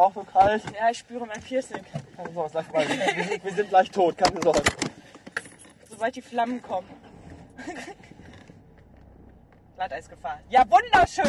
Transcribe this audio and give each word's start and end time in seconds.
auch 0.00 0.14
so 0.14 0.24
kalt. 0.24 0.62
Ja, 0.78 0.90
ich 0.90 0.98
spüre 0.98 1.26
mein 1.26 1.40
Piercing. 1.40 1.84
Keine 2.16 2.32
Sorge, 2.32 2.50
sag 2.52 2.72
mal, 2.72 2.88
wir 2.88 3.24
sind, 3.24 3.44
wir 3.44 3.52
sind 3.52 3.68
gleich 3.68 3.90
tot, 3.90 4.16
keine 4.16 4.40
Sorge. 4.42 4.62
Sobald 5.88 6.16
die 6.16 6.22
Flammen 6.22 6.62
kommen. 6.62 6.88
Glatteisgefahr. 9.76 10.40
Ja, 10.48 10.64
wunderschön! 10.68 11.24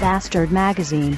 Bastard 0.00 0.50
Magazine. 0.50 1.16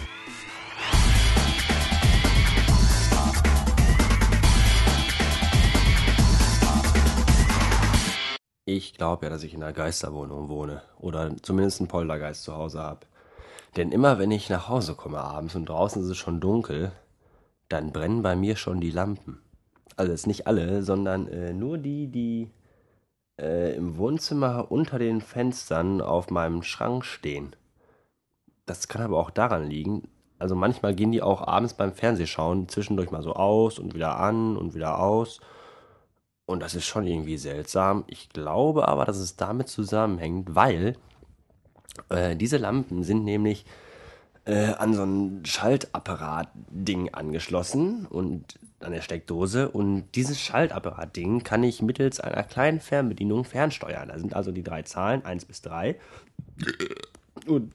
Ich 8.95 8.99
glaube 8.99 9.27
ja, 9.27 9.31
dass 9.31 9.43
ich 9.43 9.53
in 9.53 9.61
einer 9.61 9.73
Geisterwohnung 9.73 10.49
wohne 10.49 10.81
oder 11.01 11.37
zumindest 11.43 11.81
einen 11.81 11.89
Poltergeist 11.89 12.45
zu 12.45 12.55
Hause 12.55 12.79
habe. 12.79 13.01
Denn 13.77 13.91
immer 13.91 14.21
wenn 14.21 14.31
ich 14.31 14.49
nach 14.51 14.69
Hause 14.69 14.95
komme 14.95 15.19
abends 15.19 15.57
und 15.57 15.69
draußen 15.69 16.01
ist 16.01 16.11
es 16.11 16.17
schon 16.17 16.41
dunkel, 16.41 16.93
dann 17.69 17.91
brennen 17.91 18.23
bei 18.23 18.37
mir 18.37 18.55
schon 18.55 18.81
die 18.81 18.93
Lampen. 18.93 19.43
Also 19.97 20.13
jetzt 20.13 20.29
nicht 20.29 20.47
alle, 20.47 20.85
sondern 20.85 21.27
äh, 21.27 21.53
nur 21.53 21.77
die, 21.77 22.07
die 22.07 22.53
äh, 23.37 23.75
im 23.75 23.97
Wohnzimmer 23.97 24.71
unter 24.71 25.01
den 25.01 25.23
Fenstern 25.23 26.01
auf 26.01 26.31
meinem 26.31 26.63
Schrank 26.63 27.05
stehen. 27.05 27.57
Das 28.65 28.87
kann 28.87 29.03
aber 29.03 29.19
auch 29.19 29.31
daran 29.31 29.69
liegen, 29.69 30.07
also 30.39 30.55
manchmal 30.55 30.95
gehen 30.95 31.11
die 31.11 31.21
auch 31.21 31.45
abends 31.45 31.75
beim 31.75 31.95
Fernsehschauen 31.95 32.69
zwischendurch 32.69 33.11
mal 33.11 33.25
so 33.25 33.35
aus 33.35 33.81
und 33.81 33.93
wieder 33.93 34.21
an 34.21 34.57
und 34.57 34.77
wieder 34.77 35.01
aus. 35.01 35.41
Und 36.47 36.61
das 36.61 36.75
ist 36.75 36.85
schon 36.87 37.07
irgendwie 37.07 37.39
seltsam. 37.39 38.05
Ich 38.07 38.29
glaube 38.29 38.87
aber, 38.89 39.05
dass 39.05 39.17
es 39.17 39.37
damit 39.37 39.69
zusammenhängt, 39.69 40.55
weil 40.55 40.97
äh, 42.11 42.37
diese 42.37 42.59
Lampen 42.59 43.03
sind 43.03 43.25
nämlich 43.25 43.65
äh, 44.45 44.73
an 44.73 44.95
so 44.95 45.05
ein 45.05 45.45
Schaltapparat-Ding 45.45 47.15
angeschlossen 47.15 48.07
und 48.07 48.59
an 48.81 48.93
der 48.93 49.01
Steckdose. 49.01 49.71
Und 49.71 50.05
dieses 50.15 50.41
Schaltapparat-Ding 50.41 51.43
kann 51.43 51.63
ich 51.63 51.81
mittels 51.81 52.21
einer 52.21 52.43
kleinen 52.43 52.81
Fernbedienung 52.81 53.45
fernsteuern. 53.45 54.09
Da 54.09 54.19
sind 54.19 54.35
also 54.35 54.53
die 54.53 54.63
drei 54.63 54.83
Zahlen, 54.83 55.25
1 55.25 55.47
bis 55.47 55.63
3. 55.63 55.97
Und, 57.47 57.73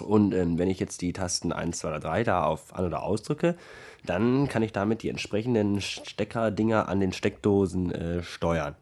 und 0.00 0.34
ähm, 0.34 0.58
wenn 0.58 0.70
ich 0.70 0.80
jetzt 0.80 1.02
die 1.02 1.12
Tasten 1.12 1.52
1, 1.52 1.78
2 1.78 1.88
oder 1.88 2.00
3 2.00 2.24
da 2.24 2.44
auf 2.44 2.74
an- 2.74 2.86
oder 2.86 3.02
ausdrücke, 3.02 3.56
dann 4.04 4.48
kann 4.48 4.62
ich 4.62 4.72
damit 4.72 5.02
die 5.02 5.08
entsprechenden 5.08 5.80
Steckerdinger 5.80 6.88
an 6.88 7.00
den 7.00 7.12
Steckdosen 7.12 7.92
äh, 7.92 8.22
steuern. 8.22 8.76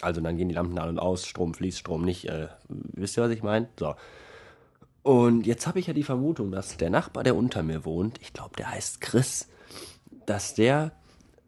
Also 0.00 0.20
dann 0.20 0.36
gehen 0.36 0.48
die 0.48 0.54
Lampen 0.54 0.78
an 0.78 0.88
und 0.88 0.98
aus, 0.98 1.26
Strom 1.26 1.54
fließt, 1.54 1.78
Strom 1.78 2.04
nicht. 2.04 2.28
Äh, 2.28 2.48
wisst 2.68 3.16
ihr, 3.16 3.22
was 3.22 3.30
ich 3.30 3.42
meine? 3.42 3.68
So. 3.78 3.94
Und 5.02 5.46
jetzt 5.46 5.66
habe 5.66 5.78
ich 5.78 5.86
ja 5.86 5.92
die 5.92 6.02
Vermutung, 6.02 6.50
dass 6.50 6.76
der 6.76 6.90
Nachbar, 6.90 7.22
der 7.22 7.36
unter 7.36 7.62
mir 7.62 7.84
wohnt, 7.84 8.18
ich 8.20 8.32
glaube, 8.32 8.56
der 8.56 8.70
heißt 8.70 9.00
Chris, 9.00 9.48
dass 10.26 10.54
der 10.54 10.92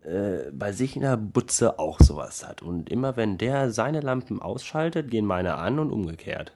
äh, 0.04 0.50
bei 0.52 0.72
sich 0.72 0.94
in 0.94 1.02
der 1.02 1.16
Butze 1.16 1.78
auch 1.78 1.98
sowas 1.98 2.46
hat. 2.46 2.62
Und 2.62 2.90
immer 2.90 3.16
wenn 3.16 3.38
der 3.38 3.70
seine 3.70 4.00
Lampen 4.00 4.40
ausschaltet, 4.40 5.10
gehen 5.10 5.26
meine 5.26 5.56
an 5.56 5.78
und 5.78 5.90
umgekehrt. 5.90 6.52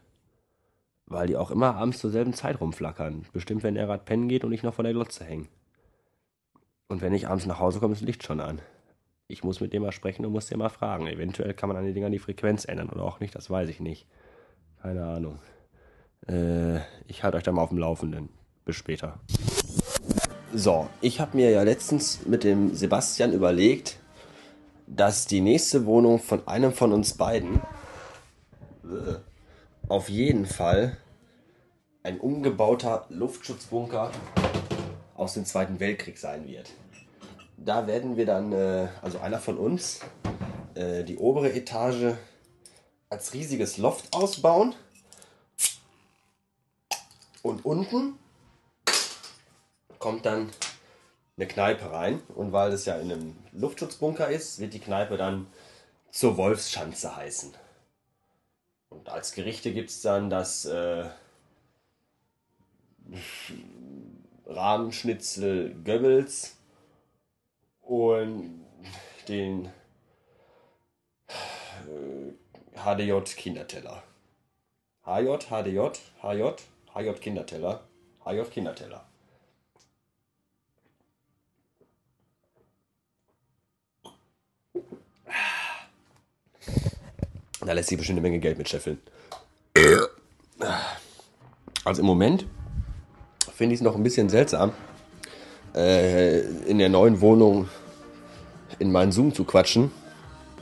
Weil 1.10 1.26
die 1.26 1.36
auch 1.36 1.50
immer 1.50 1.74
abends 1.74 1.98
zur 1.98 2.10
selben 2.10 2.32
Zeit 2.32 2.60
rumflackern. 2.60 3.26
Bestimmt, 3.32 3.64
wenn 3.64 3.76
er 3.76 3.86
gerade 3.86 4.04
pennen 4.04 4.28
geht 4.28 4.44
und 4.44 4.52
ich 4.52 4.62
noch 4.62 4.74
vor 4.74 4.84
der 4.84 4.92
Glotze 4.92 5.24
hänge. 5.24 5.48
Und 6.88 7.02
wenn 7.02 7.12
ich 7.12 7.28
abends 7.28 7.46
nach 7.46 7.58
Hause 7.58 7.80
komme, 7.80 7.92
ist 7.92 8.00
das 8.00 8.06
Licht 8.06 8.22
schon 8.22 8.40
an. 8.40 8.60
Ich 9.26 9.44
muss 9.44 9.60
mit 9.60 9.72
dem 9.72 9.82
mal 9.82 9.92
sprechen 9.92 10.24
und 10.24 10.32
muss 10.32 10.46
den 10.46 10.58
mal 10.58 10.70
fragen. 10.70 11.08
Eventuell 11.08 11.52
kann 11.52 11.68
man 11.68 11.76
an 11.76 11.84
den 11.84 11.94
Dingern 11.94 12.12
die 12.12 12.18
Frequenz 12.18 12.64
ändern 12.64 12.88
oder 12.88 13.02
auch 13.02 13.20
nicht, 13.20 13.34
das 13.34 13.50
weiß 13.50 13.68
ich 13.68 13.80
nicht. 13.80 14.06
Keine 14.82 15.04
Ahnung. 15.04 15.40
Äh, 16.28 16.78
ich 17.06 17.22
halte 17.22 17.36
euch 17.36 17.42
da 17.42 17.52
mal 17.52 17.62
auf 17.62 17.68
dem 17.70 17.78
Laufenden. 17.78 18.28
Bis 18.64 18.76
später. 18.76 19.18
So, 20.52 20.88
ich 21.00 21.20
habe 21.20 21.36
mir 21.36 21.50
ja 21.50 21.62
letztens 21.62 22.24
mit 22.26 22.44
dem 22.44 22.74
Sebastian 22.74 23.32
überlegt, 23.32 23.98
dass 24.86 25.26
die 25.26 25.40
nächste 25.40 25.86
Wohnung 25.86 26.18
von 26.18 26.46
einem 26.46 26.72
von 26.72 26.92
uns 26.92 27.14
beiden 27.14 27.60
äh, 28.84 29.14
auf 29.88 30.08
jeden 30.08 30.46
Fall 30.46 30.96
ein 32.02 32.18
umgebauter 32.18 33.06
Luftschutzbunker 33.08 34.10
aus 35.14 35.34
dem 35.34 35.44
Zweiten 35.44 35.80
Weltkrieg 35.80 36.18
sein 36.18 36.46
wird. 36.46 36.70
Da 37.56 37.86
werden 37.86 38.16
wir 38.16 38.24
dann, 38.24 38.52
äh, 38.52 38.88
also 39.02 39.18
einer 39.18 39.38
von 39.38 39.58
uns, 39.58 40.00
äh, 40.74 41.04
die 41.04 41.18
obere 41.18 41.52
Etage 41.52 42.14
als 43.10 43.34
riesiges 43.34 43.76
Loft 43.76 44.14
ausbauen. 44.14 44.74
Und 47.42 47.64
unten 47.64 48.18
kommt 49.98 50.24
dann 50.24 50.50
eine 51.36 51.46
Kneipe 51.46 51.92
rein. 51.92 52.22
Und 52.34 52.52
weil 52.52 52.72
es 52.72 52.86
ja 52.86 52.96
in 52.96 53.12
einem 53.12 53.36
Luftschutzbunker 53.52 54.28
ist, 54.28 54.58
wird 54.58 54.72
die 54.72 54.80
Kneipe 54.80 55.18
dann 55.18 55.46
zur 56.10 56.38
Wolfsschanze 56.38 57.14
heißen. 57.14 57.52
Und 58.88 59.08
als 59.08 59.32
Gerichte 59.32 59.72
gibt 59.72 59.90
es 59.90 60.00
dann 60.00 60.30
das 60.30 60.64
äh, 60.64 61.04
Rahmenschnitzel 64.46 65.74
Goebbels 65.84 66.56
und 67.82 68.64
den 69.28 69.66
äh, 71.28 72.32
HDJ 72.76 73.20
Kinderteller. 73.36 74.02
HJ, 75.04 75.38
HDJ, 75.48 75.78
HJ, 76.22 76.52
HJ 76.94 77.12
Kinderteller, 77.20 77.80
HJ 78.24 78.42
Kinderteller. 78.50 79.04
Da 87.60 87.72
lässt 87.72 87.88
sich 87.88 87.98
bestimmt 87.98 88.18
eine 88.18 88.22
Menge 88.22 88.40
Geld 88.40 88.58
mit 88.58 88.68
scheffeln. 88.68 89.00
Also 91.84 92.00
im 92.02 92.06
Moment 92.06 92.46
finde 93.60 93.74
ich 93.74 93.80
es 93.80 93.84
noch 93.84 93.94
ein 93.94 94.02
bisschen 94.02 94.30
seltsam, 94.30 94.72
äh, 95.76 96.40
in 96.66 96.78
der 96.78 96.88
neuen 96.88 97.20
Wohnung 97.20 97.68
in 98.78 98.90
meinen 98.90 99.12
Zoom 99.12 99.34
zu 99.34 99.44
quatschen. 99.44 99.90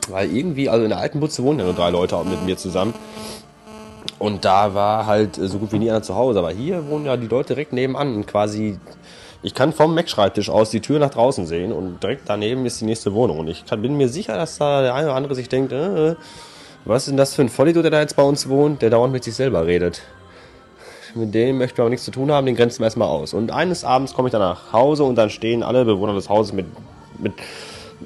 Weil 0.08 0.34
irgendwie, 0.34 0.68
also 0.68 0.82
in 0.82 0.88
der 0.88 0.98
alten 0.98 1.20
Butze 1.20 1.44
wohnen 1.44 1.60
ja 1.60 1.64
nur 1.64 1.74
drei 1.74 1.90
Leute 1.90 2.16
auch 2.16 2.24
mit 2.24 2.44
mir 2.44 2.56
zusammen. 2.56 2.92
Und 4.18 4.44
da 4.44 4.74
war 4.74 5.06
halt 5.06 5.36
so 5.36 5.60
gut 5.60 5.70
wie 5.70 5.78
nie 5.78 5.88
einer 5.88 6.02
zu 6.02 6.16
Hause. 6.16 6.40
Aber 6.40 6.50
hier 6.50 6.88
wohnen 6.88 7.06
ja 7.06 7.16
die 7.16 7.28
Leute 7.28 7.54
direkt 7.54 7.72
nebenan 7.72 8.16
und 8.16 8.26
quasi. 8.26 8.80
Ich 9.44 9.54
kann 9.54 9.72
vom 9.72 9.94
Mac-Schreibtisch 9.94 10.50
aus 10.50 10.70
die 10.70 10.80
Tür 10.80 10.98
nach 10.98 11.10
draußen 11.10 11.46
sehen 11.46 11.70
und 11.70 12.02
direkt 12.02 12.22
daneben 12.26 12.66
ist 12.66 12.80
die 12.80 12.84
nächste 12.84 13.14
Wohnung. 13.14 13.38
Und 13.38 13.46
ich 13.46 13.64
kann, 13.64 13.80
bin 13.80 13.96
mir 13.96 14.08
sicher, 14.08 14.34
dass 14.34 14.58
da 14.58 14.82
der 14.82 14.94
eine 14.94 15.06
oder 15.06 15.14
andere 15.14 15.36
sich 15.36 15.48
denkt, 15.48 15.70
äh, 15.70 16.16
was 16.84 17.02
ist 17.02 17.10
denn 17.10 17.16
das 17.16 17.36
für 17.36 17.42
ein 17.42 17.48
Vollidiot, 17.48 17.84
der 17.84 17.92
da 17.92 18.00
jetzt 18.00 18.16
bei 18.16 18.24
uns 18.24 18.48
wohnt, 18.48 18.82
der 18.82 18.90
dauernd 18.90 19.12
mit 19.12 19.22
sich 19.22 19.36
selber 19.36 19.66
redet. 19.66 20.02
Mit 21.14 21.34
dem 21.34 21.58
möchten 21.58 21.78
wir 21.78 21.82
aber 21.84 21.90
nichts 21.90 22.04
zu 22.04 22.10
tun 22.10 22.30
haben, 22.30 22.46
den 22.46 22.56
grenzen 22.56 22.80
wir 22.80 22.86
erstmal 22.86 23.08
aus. 23.08 23.34
Und 23.34 23.50
eines 23.50 23.84
Abends 23.84 24.14
komme 24.14 24.28
ich 24.28 24.32
dann 24.32 24.40
nach 24.40 24.72
Hause 24.72 25.04
und 25.04 25.16
dann 25.16 25.30
stehen 25.30 25.62
alle 25.62 25.84
Bewohner 25.84 26.14
des 26.14 26.28
Hauses 26.28 26.52
mit, 26.52 26.66
mit 27.18 27.32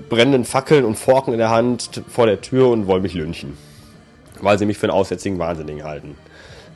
brennenden 0.09 0.45
Fackeln 0.45 0.85
und 0.85 0.97
Forken 0.97 1.33
in 1.33 1.39
der 1.39 1.51
Hand 1.51 2.03
vor 2.09 2.27
der 2.27 2.41
Tür 2.41 2.69
und 2.69 2.87
wollen 2.87 3.03
mich 3.03 3.15
lynchen. 3.15 3.57
Weil 4.41 4.59
sie 4.59 4.67
mich 4.67 4.79
für 4.79 4.87
einen 4.87 4.93
aussätzigen 4.93 5.39
Wahnsinnigen 5.39 5.85
halten. 5.85 6.17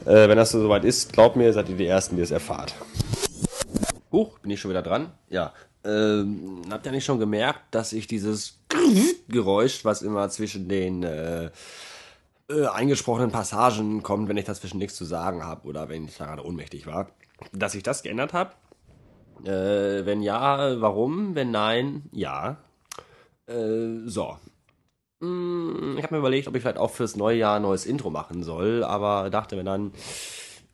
Äh, 0.05 0.29
wenn 0.29 0.37
das 0.37 0.51
so 0.51 0.61
soweit 0.61 0.85
ist, 0.85 1.13
glaubt 1.13 1.37
mir, 1.37 1.53
seid 1.53 1.69
ihr 1.69 1.77
die 1.77 1.87
Ersten, 1.87 2.17
die 2.17 2.23
es 2.23 2.31
erfahrt. 2.31 2.75
Huch, 4.13 4.39
bin 4.39 4.51
ich 4.51 4.61
schon 4.61 4.71
wieder 4.71 4.83
dran? 4.83 5.11
Ja. 5.29 5.53
Ähm, 5.85 6.63
habt 6.71 6.87
ihr 6.87 6.93
nicht 6.93 7.05
schon 7.05 7.19
gemerkt, 7.19 7.61
dass 7.71 7.93
ich 7.93 8.07
dieses 8.07 8.59
Geräusch, 9.29 9.85
was 9.85 10.03
immer 10.03 10.29
zwischen 10.29 10.69
den 10.69 11.03
äh, 11.03 11.51
äh, 12.49 12.67
eingesprochenen 12.67 13.33
Passagen 13.33 14.03
kommt, 14.03 14.29
wenn 14.29 14.37
ich 14.37 14.45
dazwischen 14.45 14.79
nichts 14.79 14.97
zu 14.97 15.05
sagen 15.05 15.45
habe 15.45 15.67
oder 15.69 15.89
wenn 15.89 16.05
ich 16.07 16.17
da 16.17 16.27
gerade 16.27 16.47
ohnmächtig 16.47 16.87
war, 16.87 17.11
dass 17.53 17.75
ich 17.75 17.83
das 17.83 18.03
geändert 18.03 18.33
habe? 18.33 18.53
Äh, 19.45 20.07
wenn 20.07 20.23
ja, 20.23 20.81
warum? 20.81 21.35
Wenn 21.35 21.51
nein, 21.51 22.05
ja. 22.13 22.59
Äh, 23.47 24.07
so. 24.07 24.37
Hm, 25.21 25.97
Ich 25.99 26.03
habe 26.03 26.15
mir 26.15 26.21
überlegt, 26.21 26.49
ob 26.49 26.55
ich 26.57 26.63
vielleicht 26.63 26.79
auch 26.79 26.91
fürs 26.91 27.17
neue 27.17 27.39
Jahr 27.39 27.57
ein 27.57 27.63
neues 27.63 27.87
Intro 27.87 28.11
machen 28.11 28.43
soll, 28.43 28.85
aber 28.85 29.31
dachte 29.31 29.57
mir 29.57 29.65
dann, 29.65 29.93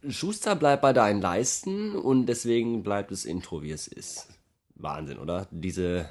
Schuster 0.09 0.57
bleibt 0.57 0.83
bei 0.83 0.93
deinen 0.93 1.21
Leisten 1.21 1.95
und 1.95 2.27
deswegen 2.27 2.83
bleibt 2.83 3.13
das 3.13 3.25
Intro, 3.25 3.63
wie 3.63 3.71
es 3.71 3.87
ist. 3.87 4.29
Wahnsinn, 4.75 5.19
oder? 5.19 5.47
Diese 5.51 6.09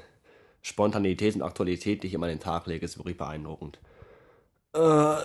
Spontanität 0.62 1.34
und 1.34 1.42
Aktualität, 1.42 2.02
die 2.02 2.06
ich 2.06 2.14
immer 2.14 2.26
an 2.26 2.32
den 2.32 2.40
Tag 2.40 2.66
lege, 2.66 2.84
ist 2.84 2.98
wirklich 2.98 3.18
beeindruckend. 3.18 3.78
Äh, 4.74 5.16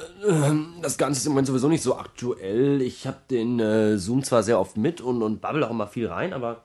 das 0.82 0.98
Ganze 0.98 1.20
ist 1.20 1.26
im 1.26 1.32
Moment 1.32 1.48
sowieso 1.48 1.70
nicht 1.70 1.84
so 1.84 1.96
aktuell. 1.98 2.82
Ich 2.82 3.08
habe 3.08 3.18
den 3.30 3.60
äh, 3.60 3.98
Zoom 3.98 4.24
zwar 4.24 4.44
sehr 4.44 4.60
oft 4.60 4.78
mit 4.78 5.00
und, 5.02 5.22
und 5.24 5.42
babbel 5.42 5.64
auch 5.64 5.72
immer 5.72 5.88
viel 5.88 6.08
rein, 6.08 6.34
aber 6.34 6.64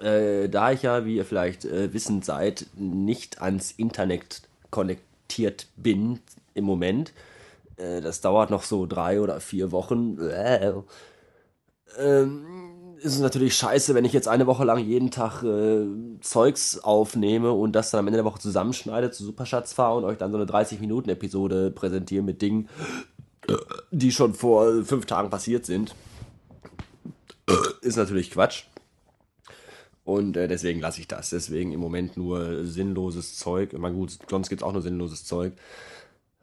Äh, 0.00 0.48
da 0.50 0.72
ich 0.72 0.82
ja, 0.82 1.04
wie 1.06 1.16
ihr 1.16 1.24
vielleicht 1.24 1.64
äh, 1.64 1.92
wissend 1.94 2.24
seid, 2.24 2.66
nicht 2.76 3.42
ans 3.42 3.72
Internet 3.72 4.42
konnektiert 4.70 5.68
bin 5.76 6.20
im 6.54 6.64
Moment, 6.64 7.12
äh, 7.76 8.00
das 8.02 8.20
dauert 8.22 8.50
noch 8.50 8.64
so 8.64 8.86
drei 8.86 9.20
oder 9.20 9.40
vier 9.40 9.72
Wochen, 9.72 10.18
äh, 10.20 10.72
ähm, 11.98 12.77
ist 13.00 13.14
es 13.14 13.20
natürlich 13.20 13.54
scheiße, 13.56 13.94
wenn 13.94 14.04
ich 14.04 14.12
jetzt 14.12 14.28
eine 14.28 14.46
Woche 14.46 14.64
lang 14.64 14.78
jeden 14.78 15.10
Tag 15.10 15.42
äh, 15.42 15.86
Zeugs 16.20 16.78
aufnehme 16.78 17.52
und 17.52 17.72
das 17.72 17.90
dann 17.90 18.00
am 18.00 18.06
Ende 18.06 18.18
der 18.18 18.24
Woche 18.24 18.40
zusammenschneide, 18.40 19.10
zu 19.10 19.24
Superschatz 19.24 19.72
fahre 19.72 19.96
und 19.96 20.04
euch 20.04 20.18
dann 20.18 20.32
so 20.32 20.38
eine 20.38 20.46
30-Minuten-Episode 20.46 21.70
präsentiere 21.70 22.22
mit 22.22 22.42
Dingen, 22.42 22.68
die 23.90 24.12
schon 24.12 24.34
vor 24.34 24.84
fünf 24.84 25.06
Tagen 25.06 25.30
passiert 25.30 25.66
sind. 25.66 25.94
Ist 27.80 27.96
natürlich 27.96 28.30
Quatsch. 28.30 28.64
Und 30.04 30.36
äh, 30.36 30.48
deswegen 30.48 30.80
lasse 30.80 31.00
ich 31.00 31.08
das. 31.08 31.30
Deswegen 31.30 31.72
im 31.72 31.80
Moment 31.80 32.16
nur 32.16 32.64
sinnloses 32.64 33.36
Zeug. 33.36 33.72
Immer 33.72 33.90
gut, 33.90 34.18
sonst 34.28 34.48
gibt 34.48 34.62
es 34.62 34.66
auch 34.66 34.72
nur 34.72 34.82
sinnloses 34.82 35.24
Zeug. 35.24 35.52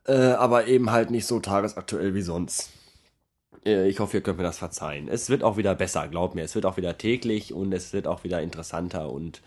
Äh, 0.06 0.14
aber 0.14 0.68
eben 0.68 0.92
halt 0.92 1.10
nicht 1.10 1.26
so 1.26 1.40
tagesaktuell 1.40 2.14
wie 2.14 2.22
sonst. 2.22 2.70
Äh, 3.66 3.88
ich 3.90 4.00
hoffe, 4.00 4.18
ihr 4.18 4.24
könnt 4.24 4.38
mir 4.38 4.44
das 4.44 4.58
verzeihen. 4.60 5.08
Es 5.08 5.30
wird 5.30 5.44
auch 5.44 5.58
wieder 5.58 5.76
besser, 5.76 6.08
glaubt 6.08 6.36
mir. 6.36 6.44
Es 6.44 6.56
wird 6.56 6.66
auch 6.66 6.78
wieder 6.78 6.98
täglich 6.98 7.54
und 7.54 7.74
es 7.74 7.94
wird 7.94 8.08
auch 8.08 8.24
wieder 8.24 8.42
interessanter 8.42 9.12
und. 9.12 9.42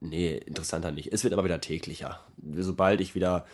Nee, 0.00 0.36
interessanter 0.36 0.92
nicht. 0.92 1.12
Es 1.12 1.24
wird 1.24 1.34
aber 1.34 1.44
wieder 1.44 1.60
täglicher. 1.60 2.20
Sobald 2.56 3.00
ich 3.02 3.14
wieder 3.14 3.44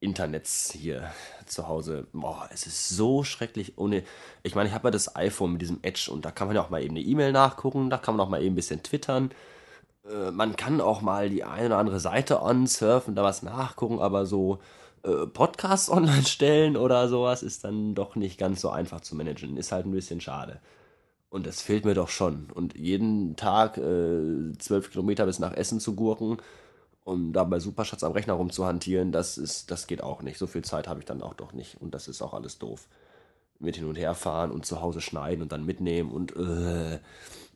Internets 0.00 0.72
hier 0.72 1.10
zu 1.46 1.68
Hause. 1.68 2.06
Boah, 2.12 2.48
es 2.52 2.66
ist 2.66 2.88
so 2.88 3.24
schrecklich 3.24 3.78
ohne. 3.78 4.02
Ich 4.42 4.54
meine, 4.54 4.68
ich 4.68 4.74
habe 4.74 4.88
ja 4.88 4.90
das 4.92 5.14
iPhone 5.16 5.52
mit 5.52 5.62
diesem 5.62 5.78
Edge 5.82 6.10
und 6.12 6.24
da 6.24 6.30
kann 6.30 6.48
man 6.48 6.56
ja 6.56 6.62
auch 6.62 6.70
mal 6.70 6.82
eben 6.82 6.96
eine 6.96 7.04
E-Mail 7.04 7.32
nachgucken, 7.32 7.90
da 7.90 7.98
kann 7.98 8.16
man 8.16 8.26
auch 8.26 8.30
mal 8.30 8.42
eben 8.42 8.52
ein 8.52 8.56
bisschen 8.56 8.82
twittern. 8.82 9.30
Äh, 10.08 10.30
man 10.32 10.56
kann 10.56 10.80
auch 10.80 11.02
mal 11.02 11.30
die 11.30 11.44
eine 11.44 11.66
oder 11.66 11.78
andere 11.78 12.00
Seite 12.00 12.40
ansurfen, 12.40 13.14
da 13.14 13.22
was 13.22 13.42
nachgucken, 13.42 14.00
aber 14.00 14.26
so 14.26 14.60
äh, 15.02 15.26
Podcasts 15.26 15.90
online 15.90 16.24
stellen 16.24 16.76
oder 16.76 17.08
sowas 17.08 17.42
ist 17.42 17.64
dann 17.64 17.94
doch 17.94 18.16
nicht 18.16 18.38
ganz 18.38 18.60
so 18.60 18.70
einfach 18.70 19.00
zu 19.00 19.16
managen. 19.16 19.56
Ist 19.56 19.72
halt 19.72 19.86
ein 19.86 19.92
bisschen 19.92 20.20
schade. 20.20 20.60
Und 21.30 21.46
das 21.46 21.62
fehlt 21.62 21.84
mir 21.84 21.94
doch 21.94 22.08
schon. 22.08 22.50
Und 22.52 22.76
jeden 22.76 23.36
Tag 23.36 23.78
äh, 23.78 24.52
zwölf 24.58 24.88
äh, 24.88 24.90
Kilometer 24.90 25.26
bis 25.26 25.38
nach 25.38 25.54
Essen 25.54 25.78
zu 25.78 25.94
gurken 25.94 26.38
und 27.04 27.32
dabei 27.32 27.60
Superschatz 27.60 28.02
am 28.02 28.12
Rechner 28.12 28.34
rumzuhantieren, 28.34 29.12
das 29.12 29.38
ist, 29.38 29.70
das 29.70 29.86
geht 29.86 30.02
auch 30.02 30.22
nicht. 30.22 30.38
So 30.38 30.48
viel 30.48 30.62
Zeit 30.62 30.88
habe 30.88 31.00
ich 31.00 31.06
dann 31.06 31.22
auch 31.22 31.34
doch 31.34 31.52
nicht. 31.52 31.80
Und 31.80 31.94
das 31.94 32.08
ist 32.08 32.20
auch 32.20 32.34
alles 32.34 32.58
doof. 32.58 32.88
Mit 33.60 33.76
hin 33.76 33.86
und 33.86 33.96
her 33.96 34.14
fahren 34.14 34.50
und 34.50 34.66
zu 34.66 34.80
Hause 34.80 35.00
schneiden 35.00 35.42
und 35.42 35.52
dann 35.52 35.66
mitnehmen 35.66 36.10
und 36.10 36.34
äh. 36.34 36.98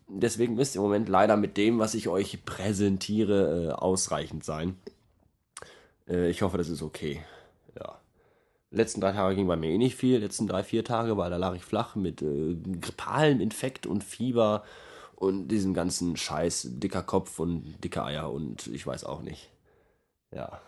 deswegen 0.06 0.54
müsst 0.54 0.74
ihr 0.74 0.80
im 0.80 0.82
Moment 0.82 1.08
leider 1.08 1.36
mit 1.38 1.56
dem, 1.56 1.78
was 1.78 1.94
ich 1.94 2.08
euch 2.08 2.44
präsentiere, 2.44 3.68
äh, 3.68 3.72
ausreichend 3.72 4.44
sein. 4.44 4.76
Äh, 6.08 6.30
ich 6.30 6.42
hoffe, 6.42 6.58
das 6.58 6.68
ist 6.68 6.82
okay. 6.82 7.22
Ja. 7.78 7.98
Letzten 8.70 9.00
drei 9.00 9.12
Tage 9.12 9.36
ging 9.36 9.46
bei 9.46 9.56
mir 9.56 9.70
eh 9.70 9.78
nicht 9.78 9.96
viel. 9.96 10.18
Letzten 10.18 10.46
drei, 10.46 10.64
vier 10.64 10.84
Tage, 10.84 11.16
weil 11.16 11.30
da 11.30 11.36
lag 11.36 11.54
ich 11.54 11.64
flach 11.64 11.94
mit 11.94 12.22
äh, 12.22 12.56
grippalen 12.80 13.40
Infekt 13.40 13.86
und 13.86 14.04
Fieber 14.04 14.64
und 15.16 15.48
diesen 15.48 15.74
ganzen 15.74 16.16
Scheiß, 16.16 16.68
dicker 16.72 17.02
Kopf 17.02 17.38
und 17.38 17.82
dicke 17.82 18.04
Eier 18.04 18.32
und 18.32 18.66
ich 18.66 18.86
weiß 18.86 19.04
auch 19.04 19.22
nicht. 19.22 19.50
Ja. 20.32 20.60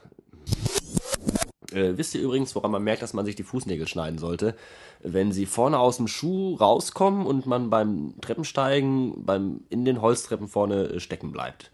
Äh, 1.72 1.96
wisst 1.96 2.14
ihr 2.14 2.22
übrigens, 2.22 2.54
woran 2.54 2.70
man 2.70 2.84
merkt, 2.84 3.02
dass 3.02 3.12
man 3.12 3.24
sich 3.24 3.34
die 3.34 3.42
Fußnägel 3.42 3.88
schneiden 3.88 4.18
sollte? 4.18 4.54
Wenn 5.00 5.32
sie 5.32 5.46
vorne 5.46 5.78
aus 5.78 5.96
dem 5.96 6.08
Schuh 6.08 6.54
rauskommen 6.54 7.26
und 7.26 7.46
man 7.46 7.70
beim 7.70 8.14
Treppensteigen 8.20 9.24
beim, 9.24 9.64
in 9.68 9.84
den 9.84 10.00
Holztreppen 10.00 10.48
vorne 10.48 10.84
äh, 10.84 11.00
stecken 11.00 11.32
bleibt. 11.32 11.70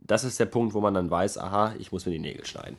Das 0.00 0.24
ist 0.24 0.38
der 0.38 0.46
Punkt, 0.46 0.74
wo 0.74 0.80
man 0.80 0.94
dann 0.94 1.10
weiß, 1.10 1.38
aha, 1.38 1.74
ich 1.78 1.92
muss 1.92 2.04
mir 2.04 2.12
die 2.12 2.18
Nägel 2.18 2.44
schneiden. 2.44 2.76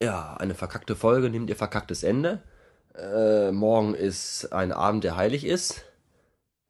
Ja, 0.00 0.36
eine 0.36 0.54
verkackte 0.54 0.94
Folge 0.94 1.28
nimmt 1.28 1.50
ihr 1.50 1.56
verkacktes 1.56 2.04
Ende. 2.04 2.42
Äh, 2.94 3.50
morgen 3.50 3.94
ist 3.94 4.52
ein 4.52 4.72
Abend, 4.72 5.02
der 5.04 5.16
heilig 5.16 5.44
ist 5.44 5.84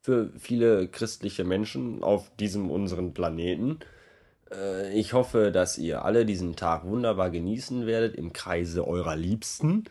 für 0.01 0.31
viele 0.39 0.89
christliche 0.89 1.45
Menschen 1.45 2.03
auf 2.03 2.35
diesem 2.37 2.71
unseren 2.71 3.13
Planeten. 3.13 3.81
Äh, 4.51 4.99
ich 4.99 5.13
hoffe, 5.13 5.53
dass 5.53 5.77
ihr 5.77 6.07
alle 6.07 6.25
diesen 6.25 6.57
Tag 6.57 6.85
wunderbar 6.87 7.29
genießen 7.31 7.87
werdet 7.87 8.17
im 8.17 8.33
Kreise 8.33 8.87
eurer 8.89 9.17
Liebsten. 9.17 9.85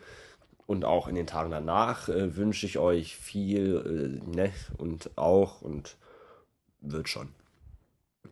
Und 0.66 0.84
auch 0.84 1.06
in 1.06 1.14
den 1.14 1.28
Tagen 1.28 1.52
danach 1.52 2.08
äh, 2.08 2.36
wünsche 2.36 2.66
ich 2.66 2.78
euch 2.78 3.16
viel, 3.16 4.20
äh, 4.26 4.36
ne, 4.36 4.52
und 4.76 5.16
auch 5.16 5.62
und 5.62 5.96
wird 6.80 7.08
schon. 7.08 7.28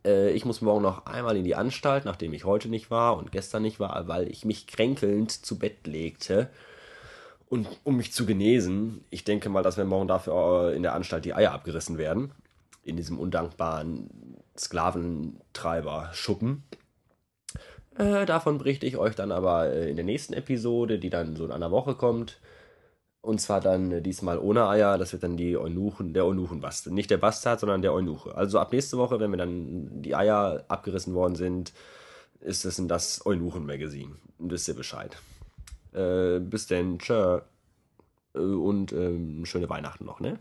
Äh, 0.04 0.30
ich 0.30 0.44
muss 0.44 0.60
morgen 0.60 0.82
noch 0.82 1.06
einmal 1.06 1.36
in 1.36 1.44
die 1.44 1.54
Anstalt, 1.54 2.04
nachdem 2.04 2.32
ich 2.32 2.44
heute 2.44 2.68
nicht 2.68 2.90
war 2.90 3.16
und 3.16 3.32
gestern 3.32 3.62
nicht 3.62 3.80
war, 3.80 4.08
weil 4.08 4.28
ich 4.28 4.44
mich 4.44 4.66
kränkelnd 4.66 5.30
zu 5.30 5.58
Bett 5.58 5.86
legte. 5.86 6.50
Und 7.48 7.68
um 7.84 7.96
mich 7.96 8.12
zu 8.12 8.26
genesen, 8.26 9.04
ich 9.10 9.24
denke 9.24 9.48
mal, 9.48 9.62
dass 9.62 9.76
mir 9.76 9.84
morgen 9.84 10.08
dafür 10.08 10.70
äh, 10.70 10.76
in 10.76 10.82
der 10.82 10.94
Anstalt 10.94 11.24
die 11.24 11.34
Eier 11.34 11.52
abgerissen 11.52 11.98
werden. 11.98 12.32
In 12.82 12.96
diesem 12.96 13.18
undankbaren 13.18 14.36
Sklaventreiber-Schuppen. 14.56 16.62
Äh, 17.98 18.26
davon 18.26 18.58
berichte 18.58 18.86
ich 18.86 18.96
euch 18.96 19.14
dann 19.14 19.32
aber 19.32 19.72
äh, 19.72 19.90
in 19.90 19.96
der 19.96 20.04
nächsten 20.04 20.34
Episode, 20.34 20.98
die 20.98 21.10
dann 21.10 21.36
so 21.36 21.44
in 21.44 21.52
einer 21.52 21.70
Woche 21.70 21.94
kommt. 21.94 22.38
Und 23.26 23.40
zwar 23.40 23.60
dann 23.60 23.90
äh, 23.90 24.02
diesmal 24.02 24.38
ohne 24.38 24.68
Eier. 24.68 24.98
Das 24.98 25.12
wird 25.12 25.24
dann 25.24 25.36
die 25.36 25.56
Eunuchen, 25.56 26.14
der 26.14 26.24
Eunuchenbastard. 26.24 26.94
Nicht 26.94 27.10
der 27.10 27.16
Bastard, 27.16 27.58
sondern 27.58 27.82
der 27.82 27.92
Eunuche. 27.92 28.32
Also 28.36 28.60
ab 28.60 28.72
nächste 28.72 28.98
Woche, 28.98 29.18
wenn 29.18 29.32
wir 29.32 29.36
dann 29.36 30.00
die 30.00 30.14
Eier 30.14 30.64
abgerissen 30.68 31.12
worden 31.12 31.34
sind, 31.34 31.72
ist 32.38 32.64
es 32.64 32.78
in 32.78 32.86
das 32.86 33.26
Eunuchen-Magazin. 33.26 34.14
Wisst 34.38 34.68
ihr 34.68 34.76
Bescheid. 34.76 35.16
Äh, 35.92 36.38
bis 36.38 36.68
denn, 36.68 37.00
tschö. 37.00 37.40
Äh, 38.36 38.38
und 38.38 38.92
ähm, 38.92 39.44
schöne 39.44 39.68
Weihnachten 39.68 40.04
noch, 40.04 40.20
ne? 40.20 40.38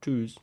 Tschüss. 0.00 0.40